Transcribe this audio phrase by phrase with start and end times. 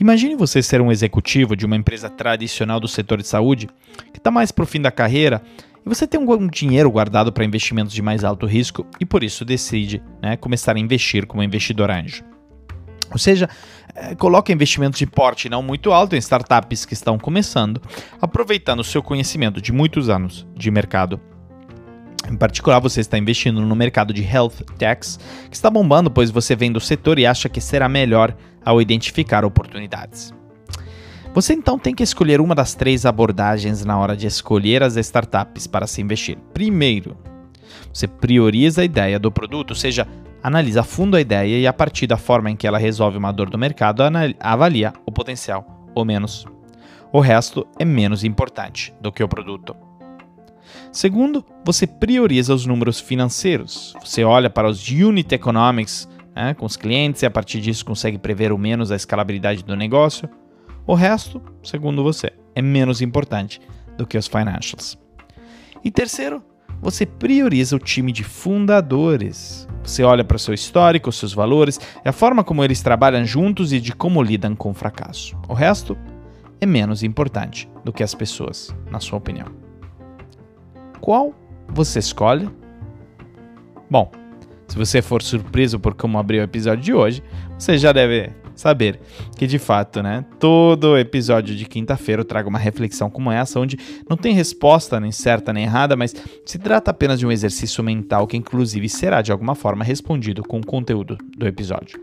[0.00, 3.68] Imagine você ser um executivo de uma empresa tradicional do setor de saúde,
[4.12, 5.42] que está mais para o fim da carreira,
[5.84, 9.44] e você tem um dinheiro guardado para investimentos de mais alto risco e por isso
[9.44, 12.24] decide né, começar a investir como investidor anjo.
[13.12, 13.50] Ou seja,
[13.94, 17.82] é, coloca investimentos de porte não muito alto em startups que estão começando,
[18.22, 21.20] aproveitando o seu conhecimento de muitos anos de mercado.
[22.30, 25.18] Em particular, você está investindo no mercado de health techs,
[25.50, 29.44] que está bombando, pois você vem do setor e acha que será melhor ao identificar
[29.44, 30.32] oportunidades.
[31.34, 35.66] Você então tem que escolher uma das três abordagens na hora de escolher as startups
[35.66, 36.38] para se investir.
[36.54, 37.16] Primeiro,
[37.92, 40.06] você prioriza a ideia do produto, ou seja,
[40.40, 43.32] analisa a fundo a ideia e, a partir da forma em que ela resolve uma
[43.32, 44.02] dor do mercado,
[44.38, 46.46] avalia o potencial ou menos.
[47.12, 49.89] O resto é menos importante do que o produto.
[50.92, 53.94] Segundo, você prioriza os números financeiros.
[54.04, 58.18] Você olha para os unit economics né, com os clientes e a partir disso consegue
[58.18, 60.28] prever o menos a escalabilidade do negócio.
[60.86, 63.60] O resto, segundo você, é menos importante
[63.96, 64.98] do que os financials.
[65.84, 66.42] E terceiro,
[66.80, 69.68] você prioriza o time de fundadores.
[69.82, 73.80] Você olha para o seu histórico, seus valores, a forma como eles trabalham juntos e
[73.80, 75.36] de como lidam com o fracasso.
[75.48, 75.96] O resto
[76.60, 79.69] é menos importante do que as pessoas, na sua opinião.
[81.00, 81.34] Qual
[81.68, 82.48] você escolhe?
[83.90, 84.10] Bom,
[84.68, 87.22] se você for surpreso por como abriu o episódio de hoje,
[87.58, 89.00] você já deve saber
[89.36, 93.78] que de fato, né, todo episódio de quinta-feira eu trago uma reflexão como essa, onde
[94.08, 98.26] não tem resposta nem certa nem errada, mas se trata apenas de um exercício mental
[98.26, 101.98] que inclusive será de alguma forma respondido com o conteúdo do episódio.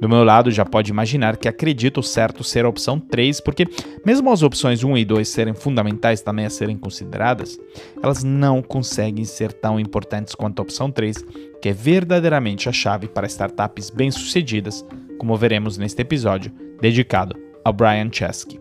[0.00, 3.66] Do meu lado, já pode imaginar que acredito certo ser a opção 3, porque,
[4.04, 7.58] mesmo as opções 1 e 2 serem fundamentais também a serem consideradas,
[8.02, 11.24] elas não conseguem ser tão importantes quanto a opção 3,
[11.60, 14.84] que é verdadeiramente a chave para startups bem-sucedidas
[15.18, 18.60] como veremos neste episódio dedicado ao Brian Chesky.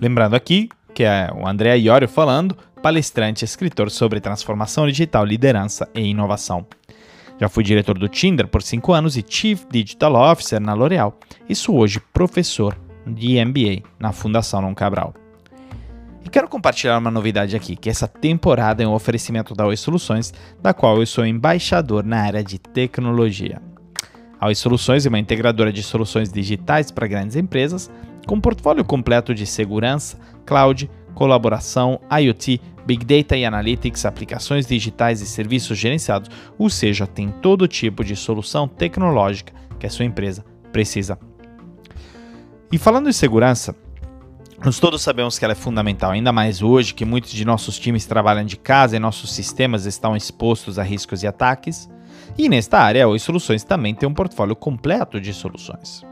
[0.00, 5.88] Lembrando aqui que é o André Iorio falando, palestrante e escritor sobre transformação digital, liderança
[5.94, 6.66] e inovação.
[7.42, 11.56] Já fui diretor do Tinder por 5 anos e Chief Digital Officer na L'Oréal e
[11.56, 15.12] sou hoje professor de MBA na Fundação Non Cabral.
[16.24, 20.32] E quero compartilhar uma novidade aqui, que essa temporada é um oferecimento da Oi Soluções,
[20.62, 23.60] da qual eu sou embaixador na área de tecnologia.
[24.38, 27.90] A Oi Soluções é uma integradora de soluções digitais para grandes empresas,
[28.24, 30.16] com um portfólio completo de segurança,
[30.46, 37.30] cloud, colaboração, IoT, Big Data e Analytics, aplicações digitais e serviços gerenciados, ou seja, tem
[37.30, 41.18] todo tipo de solução tecnológica que a sua empresa precisa.
[42.70, 43.76] E falando em segurança,
[44.64, 48.06] nós todos sabemos que ela é fundamental, ainda mais hoje que muitos de nossos times
[48.06, 51.90] trabalham de casa e nossos sistemas estão expostos a riscos e ataques.
[52.38, 56.11] E nesta área, a Soluções também tem um portfólio completo de soluções.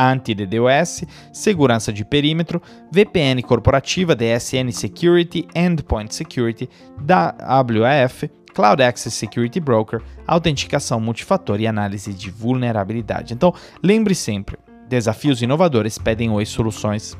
[0.00, 6.68] Anti-DDoS, segurança de perímetro, VPN corporativa, DSN Security, Endpoint Security,
[6.98, 13.34] WAF, Cloud Access Security Broker, autenticação multifator e análise de vulnerabilidade.
[13.34, 17.16] Então, lembre sempre, desafios inovadores pedem Oi Soluções.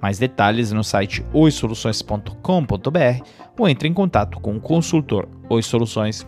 [0.00, 3.24] Mais detalhes no site oisoluções.com.br
[3.58, 6.26] ou entre em contato com o consultor Oi Soluções.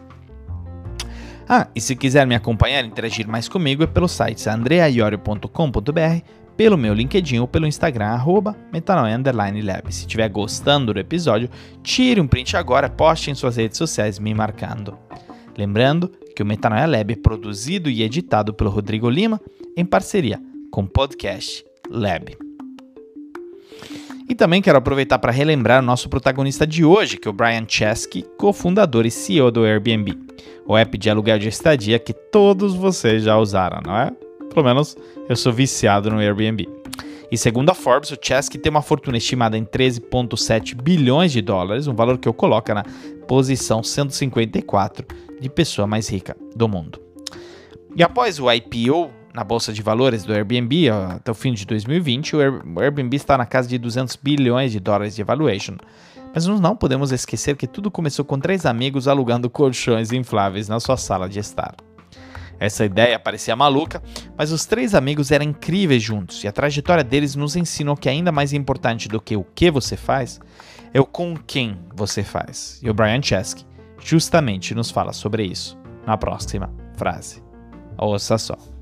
[1.49, 6.21] Ah, e se quiser me acompanhar e interagir mais comigo é pelo site andreaiorio.com.br,
[6.57, 9.93] pelo meu LinkedIn ou pelo Instagram, arroba metanoia_lab.
[9.93, 11.51] Se estiver gostando do episódio,
[11.83, 14.99] tire um print agora, poste em suas redes sociais me marcando.
[15.57, 19.41] Lembrando que o Metanoia Lab é produzido e editado pelo Rodrigo Lima
[19.75, 20.39] em parceria
[20.71, 22.46] com o Podcast Lab.
[24.29, 27.65] E também quero aproveitar para relembrar o nosso protagonista de hoje, que é o Brian
[27.67, 30.19] Chesky, cofundador e CEO do Airbnb,
[30.67, 34.11] o app de aluguel de estadia que todos vocês já usaram, não é?
[34.53, 34.97] Pelo menos
[35.29, 36.69] eu sou viciado no Airbnb.
[37.31, 41.87] E segundo a Forbes, o Chesky tem uma fortuna estimada em 13,7 bilhões de dólares,
[41.87, 42.85] um valor que o coloca na
[43.29, 45.07] posição 154
[45.41, 47.01] de pessoa mais rica do mundo.
[47.97, 52.37] E após o IPO na bolsa de valores do Airbnb até o fim de 2020,
[52.37, 55.77] o Airbnb está na casa de 200 bilhões de dólares de valuation.
[56.35, 60.81] Mas nós não podemos esquecer que tudo começou com três amigos alugando colchões infláveis na
[60.81, 61.75] sua sala de estar.
[62.59, 64.03] Essa ideia parecia maluca,
[64.39, 68.33] mas os três amigos eram incríveis juntos e a trajetória deles nos ensinou que ainda
[68.33, 70.41] mais importante do que o que você faz
[70.95, 72.81] é o com quem você faz.
[72.83, 73.67] E o Brian Chesky
[74.01, 77.43] justamente nos fala sobre isso na próxima frase.
[77.99, 78.76] Ouça só.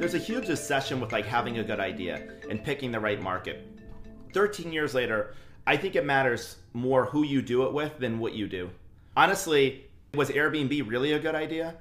[0.00, 3.66] There's a huge obsession with like having a good idea and picking the right market.
[4.32, 5.34] 13 years later,
[5.66, 8.70] I think it matters more who you do it with than what you do.
[9.16, 11.76] Honestly, was Airbnb really a good idea?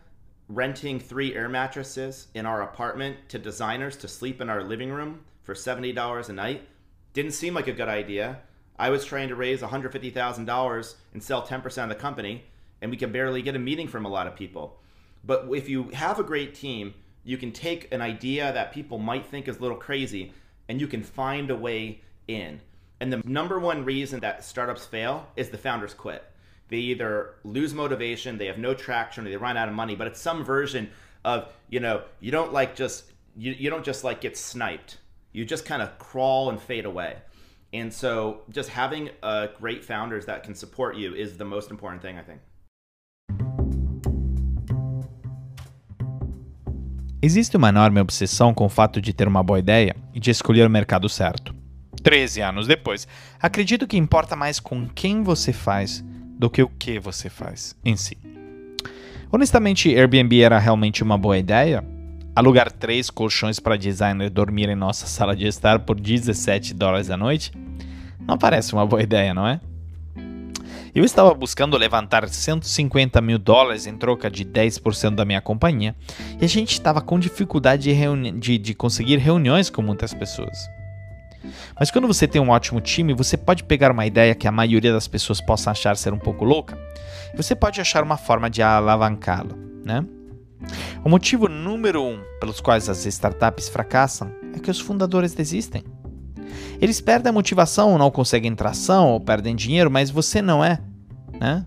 [0.50, 5.24] renting three air mattresses in our apartment to designers to sleep in our living room
[5.44, 6.68] for $70 a night
[7.13, 8.39] didn't seem like a good idea.
[8.77, 12.45] I was trying to raise $150,000 and sell 10% of the company,
[12.81, 14.80] and we can barely get a meeting from a lot of people.
[15.24, 19.25] But if you have a great team, you can take an idea that people might
[19.25, 20.33] think is a little crazy
[20.68, 22.62] and you can find a way in.
[23.00, 26.24] And the number one reason that startups fail is the founders quit.
[26.68, 30.07] They either lose motivation, they have no traction, or they run out of money, but
[30.07, 30.89] it's some version
[31.25, 34.98] of, you know, you don't like just you, you don't just like get sniped.
[35.31, 37.18] You just kind of crawl and fade away.
[37.72, 42.01] And so just having uh, great founders that can support you is the most important
[42.01, 42.42] thing, I think.
[47.21, 50.66] Existe uma enorme obsessão com o fato de ter uma boa ideia e de escolher
[50.66, 51.54] o mercado certo.
[52.01, 53.06] 13 anos depois,
[53.42, 56.01] acredito que importa mais com quem você faz
[56.38, 58.18] do que o que você faz em si.
[59.30, 61.83] Honestamente, Airbnb era realmente uma boa ideia?
[62.33, 67.18] Alugar três colchões para designer dormir em nossa sala de estar por 17 dólares a
[67.18, 67.51] noite?
[68.25, 69.60] Não parece uma boa ideia, não é?
[70.94, 75.95] Eu estava buscando levantar 150 mil dólares em troca de 10% da minha companhia
[76.41, 80.57] e a gente estava com dificuldade de, de, de conseguir reuniões com muitas pessoas.
[81.80, 84.91] Mas quando você tem um ótimo time, você pode pegar uma ideia que a maioria
[84.91, 86.77] das pessoas possa achar ser um pouco louca
[87.33, 90.06] e você pode achar uma forma de alavancá-la, né?
[91.06, 95.83] O motivo número um pelos quais as startups fracassam é que os fundadores desistem.
[96.81, 100.80] Eles perdem a motivação, não conseguem tração ou perdem dinheiro, mas você não é,
[101.40, 101.66] né?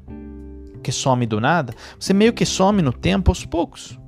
[0.83, 1.75] Que some do nada.
[1.99, 3.99] Você meio que some no tempo aos poucos.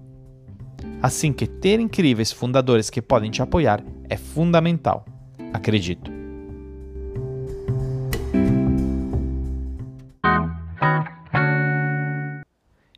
[1.02, 5.04] Assim que ter incríveis fundadores que podem te apoiar é fundamental,
[5.52, 6.13] acredito.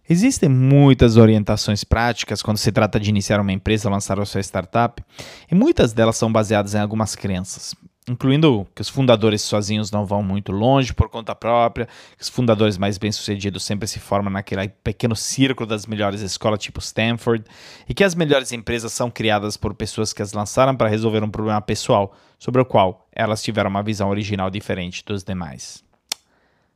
[0.08, 5.02] Existem muitas orientações práticas quando se trata de iniciar uma empresa lançar a sua startup,
[5.50, 7.74] e muitas delas são baseadas em algumas crenças,
[8.08, 12.78] incluindo que os fundadores sozinhos não vão muito longe por conta própria, que os fundadores
[12.78, 17.44] mais bem-sucedidos sempre se formam naquele pequeno círculo das melhores escolas tipo Stanford,
[17.88, 21.30] e que as melhores empresas são criadas por pessoas que as lançaram para resolver um
[21.30, 25.82] problema pessoal sobre o qual elas tiveram uma visão original diferente dos demais.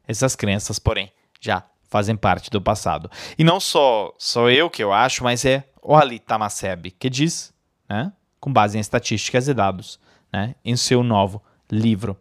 [0.08, 3.10] Essas crenças, porém, já fazem parte do passado.
[3.36, 7.52] E não só sou eu que eu acho, mas é o Ali Tamaseb que diz,
[7.88, 9.98] né, com base em estatísticas e dados,
[10.32, 12.16] né, em seu novo livro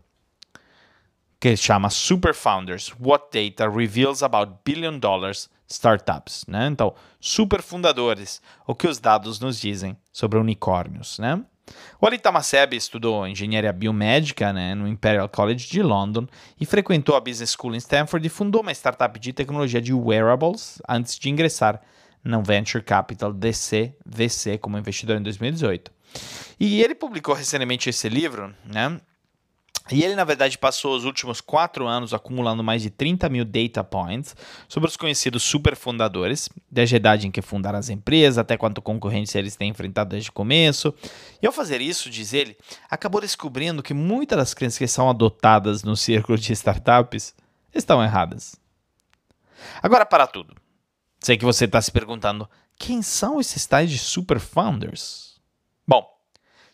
[1.40, 6.68] que chama Super Founders: What Data Reveals About Billion Dollars Startups, né?
[6.68, 11.42] Então, super fundadores, o que os dados nos dizem sobre unicórnios, né?
[12.02, 12.20] O Ali
[12.72, 16.28] estudou engenharia biomédica né, no Imperial College de London
[16.60, 20.82] e frequentou a Business School em Stanford e fundou uma startup de tecnologia de wearables
[20.88, 21.82] antes de ingressar
[22.24, 25.92] no Venture Capital DC VC como investidor em 2018.
[26.60, 29.00] E ele publicou recentemente esse livro, né,
[29.92, 33.84] e ele, na verdade, passou os últimos quatro anos acumulando mais de 30 mil data
[33.84, 34.36] points
[34.68, 39.40] sobre os conhecidos superfundadores, desde a idade em que fundaram as empresas até quanto concorrência
[39.40, 40.94] eles têm enfrentado desde o começo.
[41.42, 42.56] E ao fazer isso, diz ele,
[42.90, 47.34] acabou descobrindo que muitas das crenças que são adotadas no círculo de startups
[47.74, 48.56] estão erradas.
[49.82, 50.56] Agora, para tudo.
[51.20, 55.38] Sei que você está se perguntando, quem são esses tais de superfounders?
[55.86, 56.08] Bom,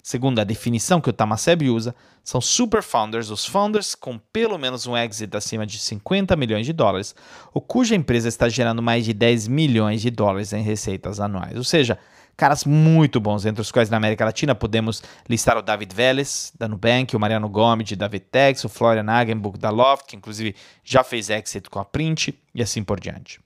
[0.06, 4.86] Segundo a definição que o Tamaseb usa, são super founders os founders com pelo menos
[4.86, 7.16] um exit acima de 50 milhões de dólares,
[7.52, 11.58] ou cuja empresa está gerando mais de 10 milhões de dólares em receitas anuais.
[11.58, 11.98] Ou seja,
[12.38, 16.68] caras muito bons, entre os quais na América Latina podemos listar o David Vélez, da
[16.68, 21.04] Nubank, o Mariano Gomes, de David Tex, o Florian Hagenbuch, da Loft, que inclusive já
[21.04, 23.40] fez exit com a Print, e assim por diante.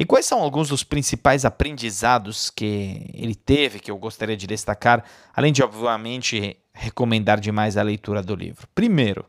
[0.00, 5.04] E quais são alguns dos principais aprendizados que ele teve, que eu gostaria de destacar,
[5.34, 8.66] além de, obviamente, recomendar demais a leitura do livro?
[8.74, 9.26] Primeiro,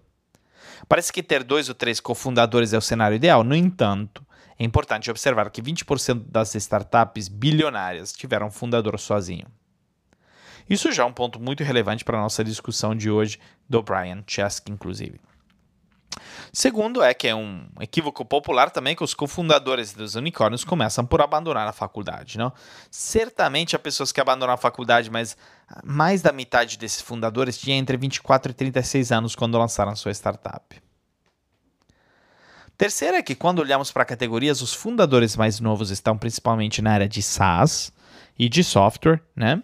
[0.87, 4.25] parece que ter dois ou três cofundadores é o cenário ideal, no entanto,
[4.57, 9.47] é importante observar que 20% das startups bilionárias tiveram um fundador sozinho.
[10.69, 13.37] Isso já é um ponto muito relevante para a nossa discussão de hoje
[13.67, 15.19] do Brian Chesky, inclusive.
[16.53, 21.21] Segundo é que é um equívoco popular também que os cofundadores dos unicórnios começam por
[21.21, 22.51] abandonar a faculdade, não?
[22.89, 25.37] Certamente há pessoas que abandonam a faculdade, mas
[25.83, 30.81] mais da metade desses fundadores tinha entre 24 e 36 anos quando lançaram sua startup.
[32.77, 37.07] Terceiro é que quando olhamos para categorias, os fundadores mais novos estão principalmente na área
[37.07, 37.93] de SaaS
[38.37, 39.61] e de software, né?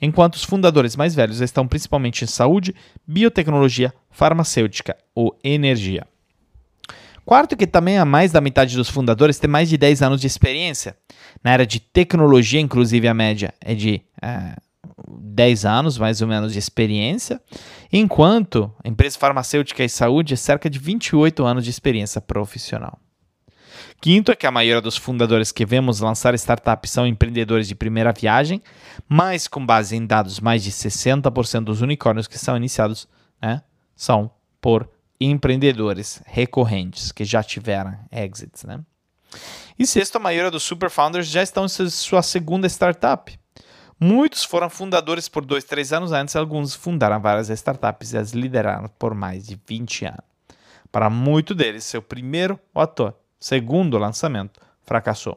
[0.00, 2.74] Enquanto os fundadores mais velhos estão principalmente em saúde,
[3.06, 6.06] biotecnologia, farmacêutica ou energia.
[7.24, 10.26] Quarto, que também a mais da metade dos fundadores tem mais de 10 anos de
[10.26, 10.96] experiência.
[11.42, 14.56] Na área de tecnologia, inclusive, a média é de é,
[15.08, 17.40] 10 anos, mais ou menos, de experiência,
[17.92, 22.98] enquanto empresa farmacêutica e saúde é cerca de 28 anos de experiência profissional.
[24.02, 28.12] Quinto é que a maioria dos fundadores que vemos lançar startups são empreendedores de primeira
[28.12, 28.60] viagem,
[29.08, 33.06] mas com base em dados, mais de 60% dos unicórnios que são iniciados
[33.40, 33.62] né,
[33.94, 34.28] são
[34.60, 34.90] por
[35.20, 38.64] empreendedores recorrentes que já tiveram exits.
[38.64, 38.80] Né?
[39.78, 43.38] E sexto, a maioria dos super founders já estão em sua segunda startup.
[44.00, 48.88] Muitos foram fundadores por dois, três anos antes, alguns fundaram várias startups e as lideraram
[48.98, 50.24] por mais de 20 anos.
[50.90, 55.36] Para muitos deles, seu primeiro ator segundo lançamento, fracassou.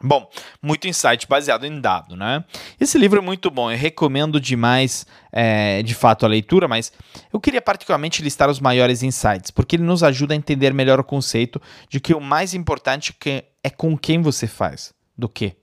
[0.00, 0.30] Bom,
[0.62, 2.44] muito insight baseado em dado, né?
[2.80, 6.92] Esse livro é muito bom, eu recomendo demais, é, de fato, a leitura, mas
[7.32, 11.04] eu queria particularmente listar os maiores insights, porque ele nos ajuda a entender melhor o
[11.04, 13.14] conceito de que o mais importante
[13.62, 15.56] é com quem você faz, do que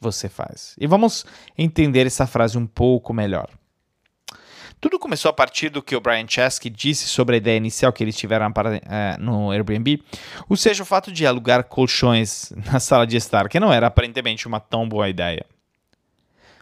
[0.00, 0.74] você faz.
[0.80, 1.24] E vamos
[1.56, 3.48] entender essa frase um pouco melhor.
[4.80, 8.04] Tudo começou a partir do que o Brian Chesky disse sobre a ideia inicial que
[8.04, 8.80] eles tiveram para, uh,
[9.20, 10.02] no Airbnb,
[10.48, 14.46] ou seja, o fato de alugar colchões na sala de estar, que não era aparentemente
[14.46, 15.44] uma tão boa ideia.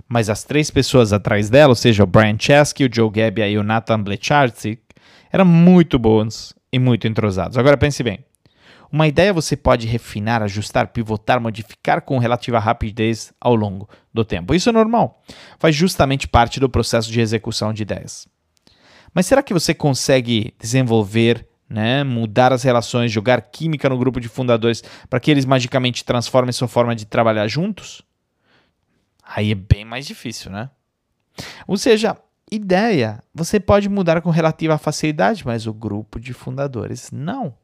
[0.08, 3.58] Mas as três pessoas atrás dela, ou seja, o Brian Chesky, o Joe Gebbia e
[3.58, 4.80] o Nathan Blecharczyk,
[5.32, 7.58] eram muito bons e muito entrosados.
[7.58, 8.25] Agora pense bem.
[8.90, 14.55] Uma ideia você pode refinar, ajustar, pivotar, modificar com relativa rapidez ao longo do tempo.
[14.55, 15.23] Isso é normal.
[15.59, 18.28] Faz justamente parte do processo de execução de ideias.
[19.12, 24.28] Mas será que você consegue desenvolver, né, mudar as relações, jogar química no grupo de
[24.28, 28.02] fundadores para que eles magicamente transformem sua forma de trabalhar juntos?
[29.25, 30.71] Aí é bem mais difícil, né?
[31.66, 32.16] Ou seja,
[32.50, 37.55] ideia você pode mudar com relativa facilidade, mas o grupo de fundadores não.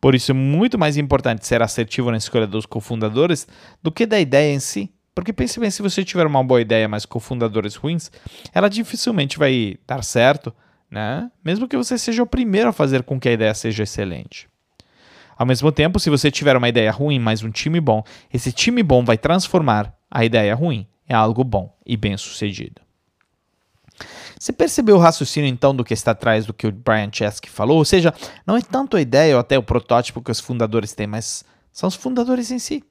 [0.00, 3.46] Por isso é muito mais importante ser assertivo na escolha dos cofundadores
[3.82, 4.90] do que da ideia em si.
[5.14, 8.10] Porque pense bem, se você tiver uma boa ideia, mas cofundadores ruins,
[8.54, 10.54] ela dificilmente vai dar certo,
[10.90, 11.30] né?
[11.44, 14.48] Mesmo que você seja o primeiro a fazer com que a ideia seja excelente.
[15.36, 18.82] Ao mesmo tempo, se você tiver uma ideia ruim, mas um time bom, esse time
[18.82, 22.80] bom vai transformar a ideia ruim em algo bom e bem sucedido.
[24.38, 27.78] Você percebeu o raciocínio então do que está atrás do que o Brian Chesky falou?
[27.78, 28.12] Ou seja,
[28.46, 31.88] não é tanto a ideia ou até o protótipo que os fundadores têm, mas são
[31.88, 32.84] os fundadores em si.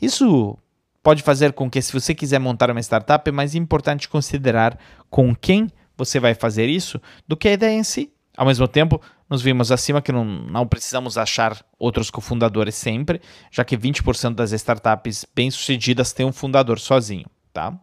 [0.00, 0.56] Isso
[1.02, 5.34] pode fazer com que, se você quiser montar uma startup, é mais importante considerar com
[5.34, 8.12] quem você vai fazer isso do que a ideia em si.
[8.36, 13.20] Ao mesmo tempo, nos vimos acima que não, não precisamos achar outros cofundadores sempre,
[13.50, 17.78] já que 20% das startups bem-sucedidas têm um fundador sozinho, tá?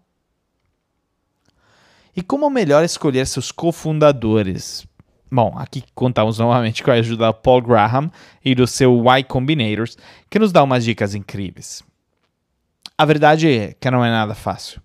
[2.15, 4.85] E como melhor escolher seus cofundadores?
[5.31, 8.11] Bom, aqui contamos novamente com a ajuda do Paul Graham
[8.45, 9.97] e do seu Y Combinators,
[10.29, 11.81] que nos dá umas dicas incríveis.
[12.95, 14.79] A verdade é que não é nada fácil.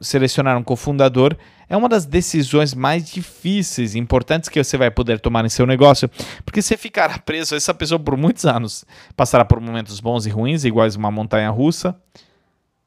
[0.00, 1.36] Selecionar um cofundador
[1.68, 5.66] é uma das decisões mais difíceis e importantes que você vai poder tomar em seu
[5.66, 6.08] negócio,
[6.44, 8.84] porque você ficará preso a essa pessoa por muitos anos.
[9.14, 11.94] Passará por momentos bons e ruins, iguais uma montanha russa,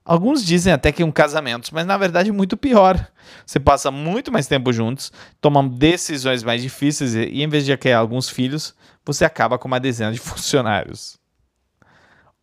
[0.03, 3.07] Alguns dizem até que um casamento, mas na verdade é muito pior.
[3.45, 7.99] Você passa muito mais tempo juntos, toma decisões mais difíceis e, em vez de criar
[7.99, 11.19] alguns filhos, você acaba com uma dezena de funcionários.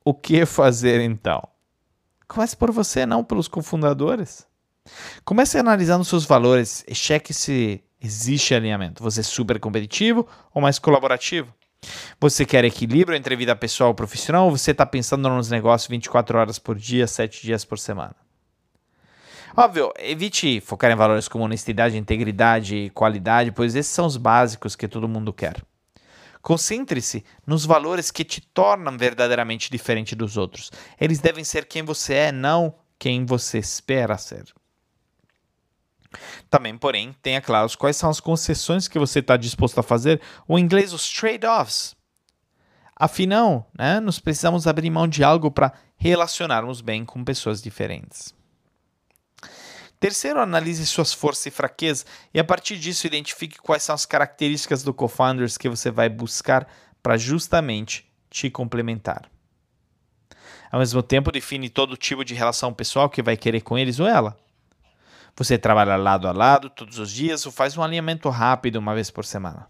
[0.05, 1.43] O que fazer então?
[2.29, 4.47] Comece por você, não pelos cofundadores.
[5.25, 9.03] Comece analisando seus valores e cheque se existe alinhamento.
[9.03, 11.53] Você é super competitivo ou mais colaborativo?
[12.21, 16.37] Você quer equilíbrio entre vida pessoal e profissional ou você está pensando nos negócios 24
[16.37, 18.17] horas por dia, 7 dias por semana?
[19.57, 24.75] Óbvio, evite focar em valores como honestidade, integridade e qualidade, pois esses são os básicos
[24.75, 25.63] que todo mundo quer.
[26.43, 30.73] Concentre-se nos valores que te tornam verdadeiramente diferente dos outros.
[31.01, 34.45] Eles devem ser quem você é, não quem você espera ser.
[36.49, 40.59] Também, porém, tenha claro quais são as concessões que você está disposto a fazer, ou
[40.59, 41.97] em inglês, os trade-offs.
[42.97, 48.35] Afinal, né, nós precisamos abrir mão de algo para relacionarmos bem com pessoas diferentes.
[50.01, 54.83] Terceiro, analise suas forças e fraquezas e a partir disso identifique quais são as características
[54.83, 56.69] do co-founders que você vai buscar
[57.03, 59.29] para justamente te complementar.
[60.71, 64.07] Ao mesmo tempo, define todo tipo de relação pessoal que vai querer com eles ou
[64.07, 64.39] ela.
[65.39, 69.09] Você trabalha lado a lado todos os dias ou faz um alinhamento rápido uma vez
[69.09, 69.69] por semana?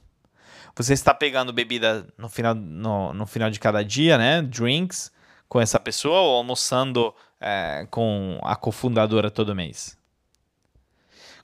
[0.75, 4.41] Você está pegando bebida no final, no, no final de cada dia, né?
[4.41, 5.13] Drinks
[5.47, 9.99] com essa pessoa ou almoçando é, com a cofundadora todo mês?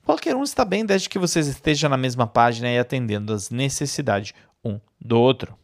[0.06, 4.32] Qualquer um está bem desde que vocês estejam na mesma página e atendendo às necessidades
[4.64, 5.54] um do outro.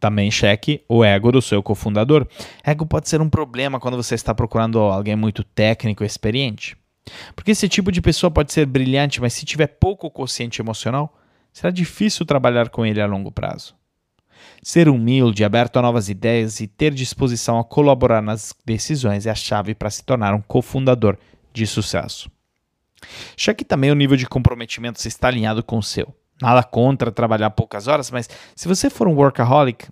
[0.00, 2.26] Também cheque o ego do seu cofundador.
[2.64, 6.76] Ego pode ser um problema quando você está procurando alguém muito técnico e experiente.
[7.34, 11.16] Porque esse tipo de pessoa pode ser brilhante, mas se tiver pouco consciente emocional,
[11.52, 13.74] será difícil trabalhar com ele a longo prazo.
[14.62, 19.34] Ser humilde, aberto a novas ideias e ter disposição a colaborar nas decisões é a
[19.34, 21.16] chave para se tornar um cofundador
[21.52, 22.30] de sucesso.
[23.36, 26.14] Cheque também o nível de comprometimento se está alinhado com o seu.
[26.40, 29.88] Nada contra trabalhar poucas horas, mas se você for um workaholic,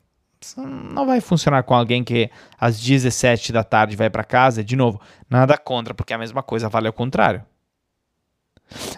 [0.57, 4.65] não vai funcionar com alguém que às 17 da tarde vai para casa.
[4.65, 7.45] De novo, nada contra, porque a mesma coisa vale ao contrário.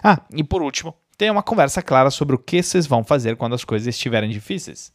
[0.03, 3.55] Ah, e por último, tenha uma conversa clara sobre o que vocês vão fazer quando
[3.55, 4.93] as coisas estiverem difíceis.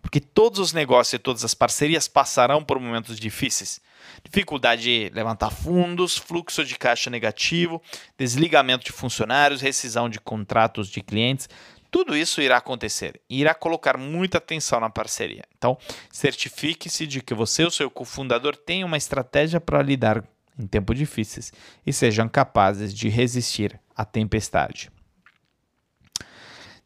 [0.00, 3.80] Porque todos os negócios e todas as parcerias passarão por momentos difíceis.
[4.24, 7.82] Dificuldade de levantar fundos, fluxo de caixa negativo,
[8.16, 11.48] desligamento de funcionários, rescisão de contratos de clientes.
[11.90, 15.44] Tudo isso irá acontecer e irá colocar muita atenção na parceria.
[15.56, 15.78] Então,
[16.10, 20.22] certifique-se de que você e o seu cofundador têm uma estratégia para lidar
[20.58, 21.52] em tempos difíceis
[21.86, 24.90] e sejam capazes de resistir à tempestade.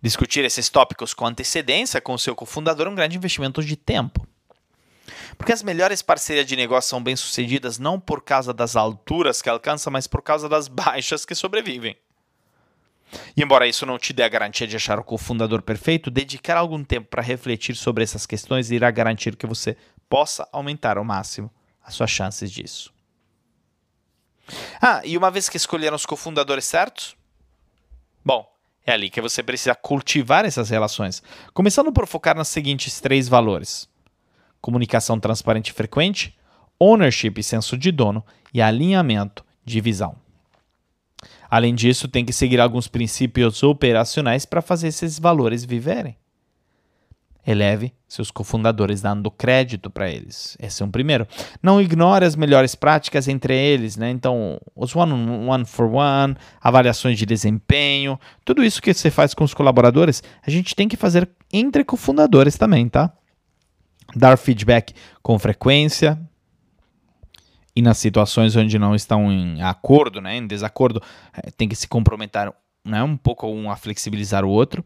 [0.00, 4.26] Discutir esses tópicos com antecedência com o seu cofundador é um grande investimento de tempo.
[5.36, 9.92] Porque as melhores parcerias de negócio são bem-sucedidas não por causa das alturas que alcançam,
[9.92, 11.96] mas por causa das baixas que sobrevivem.
[13.36, 16.82] E embora isso não te dê a garantia de achar o cofundador perfeito, dedicar algum
[16.82, 19.76] tempo para refletir sobre essas questões irá garantir que você
[20.08, 21.50] possa aumentar ao máximo
[21.84, 22.92] as suas chances disso.
[24.80, 27.16] Ah, e uma vez que escolheram os cofundadores certos,
[28.24, 28.50] bom,
[28.84, 31.22] é ali que você precisa cultivar essas relações,
[31.54, 33.88] começando por focar nos seguintes três valores:
[34.60, 36.36] comunicação transparente e frequente,
[36.78, 40.21] ownership e senso de dono e alinhamento de visão.
[41.52, 46.16] Além disso, tem que seguir alguns princípios operacionais para fazer esses valores viverem.
[47.46, 50.56] Eleve seus cofundadores dando crédito para eles.
[50.58, 51.28] Esse é um primeiro.
[51.62, 54.08] Não ignore as melhores práticas entre eles, né?
[54.08, 59.44] Então, os one, one for one, avaliações de desempenho, tudo isso que você faz com
[59.44, 63.12] os colaboradores, a gente tem que fazer entre cofundadores também, tá?
[64.16, 66.18] Dar feedback com frequência,
[67.74, 71.02] e nas situações onde não estão em acordo, né, em desacordo,
[71.34, 72.52] eh, tem que se comprometer
[72.84, 74.84] né, um pouco um a flexibilizar o outro.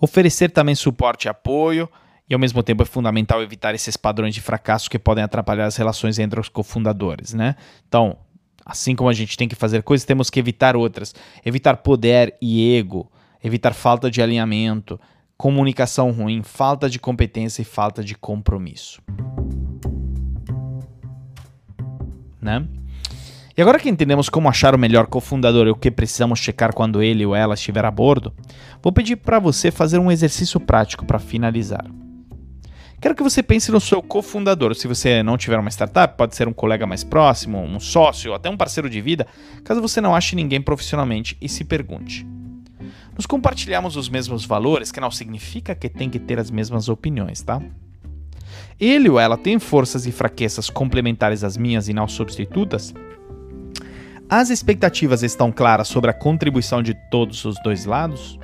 [0.00, 1.88] Oferecer também suporte e apoio,
[2.28, 5.76] e ao mesmo tempo é fundamental evitar esses padrões de fracasso que podem atrapalhar as
[5.76, 7.56] relações entre os cofundadores, né?
[7.88, 8.18] Então,
[8.64, 11.14] assim como a gente tem que fazer coisas, temos que evitar outras.
[11.44, 13.10] Evitar poder e ego,
[13.42, 15.00] evitar falta de alinhamento,
[15.38, 19.00] comunicação ruim, falta de competência e falta de compromisso.
[22.40, 22.64] Né?
[23.56, 27.02] E agora que entendemos como achar o melhor cofundador e o que precisamos checar quando
[27.02, 28.32] ele ou ela estiver a bordo,
[28.80, 31.84] vou pedir para você fazer um exercício prático para finalizar.
[33.00, 34.74] Quero que você pense no seu cofundador.
[34.74, 38.48] Se você não tiver uma startup, pode ser um colega mais próximo, um sócio, até
[38.50, 39.26] um parceiro de vida,
[39.64, 42.24] caso você não ache ninguém profissionalmente e se pergunte:
[43.16, 47.40] Nos compartilhamos os mesmos valores, que não significa que tem que ter as mesmas opiniões,
[47.40, 47.60] tá?
[48.80, 52.94] Ele ou ela tem forças e fraquezas complementares às minhas e não substitutas?
[54.28, 58.38] As expectativas estão claras sobre a contribuição de todos os dois lados?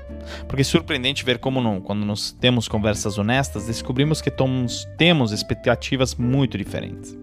[0.48, 5.30] Porque é surpreendente ver como, não, quando nós temos conversas honestas, descobrimos que tomos, temos
[5.30, 7.16] expectativas muito diferentes.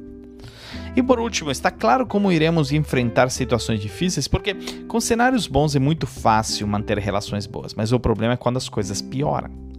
[0.96, 4.54] E por último, está claro como iremos enfrentar situações difíceis, porque
[4.88, 8.68] com cenários bons é muito fácil manter relações boas, mas o problema é quando as
[8.68, 9.71] coisas pioram.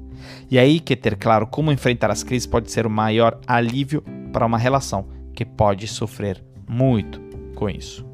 [0.51, 4.47] E aí que ter claro como enfrentar as crises pode ser o maior alívio para
[4.47, 7.21] uma relação que pode sofrer muito
[7.55, 8.05] com isso.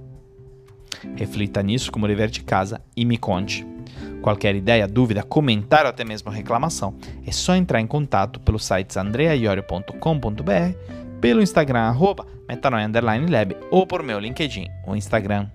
[1.16, 3.66] Reflita nisso como dever de casa e me conte.
[4.20, 8.98] Qualquer ideia, dúvida, comentário ou até mesmo reclamação, é só entrar em contato pelo site
[8.98, 15.48] andreaiorio.com.br, pelo Instagram arroba metanoia_lab ou por meu LinkedIn ou Instagram.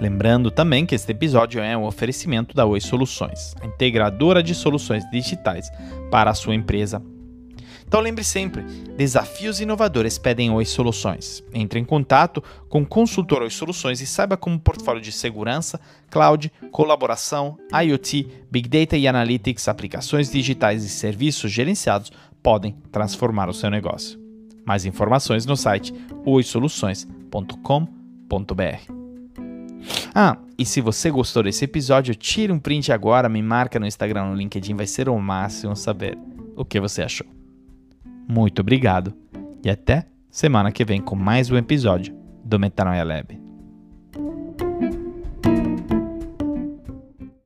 [0.00, 5.04] Lembrando também que este episódio é um oferecimento da Oi Soluções, a integradora de soluções
[5.10, 5.68] digitais
[6.10, 7.02] para a sua empresa
[7.88, 8.62] então lembre sempre,
[8.98, 11.42] desafios inovadores pedem Oi Soluções.
[11.54, 15.80] Entre em contato com o consultor Oi Soluções e saiba como o portfólio de segurança,
[16.10, 23.54] cloud, colaboração, IoT, Big Data e Analytics, aplicações digitais e serviços gerenciados podem transformar o
[23.54, 24.20] seu negócio.
[24.66, 25.94] Mais informações no site
[26.26, 28.97] oisoluções.com.br.
[30.14, 34.26] Ah, e se você gostou desse episódio, tire um print agora, me marca no Instagram,
[34.26, 36.18] no LinkedIn, vai ser o máximo saber
[36.56, 37.26] o que você achou.
[38.28, 39.14] Muito obrigado
[39.64, 43.47] e até semana que vem com mais um episódio do Metanoia Lab.